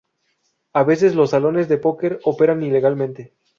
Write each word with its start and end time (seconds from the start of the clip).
A 0.73 0.83
veces 0.83 1.13
los 1.13 1.29
salones 1.29 1.69
de 1.69 1.77
póquer 1.77 2.19
operan 2.23 2.63
ilegalmente. 2.63 3.33